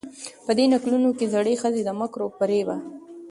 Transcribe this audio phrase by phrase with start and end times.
[0.45, 2.77] په دې نکلونو کې زړې ښځې د مکرو و فرېبه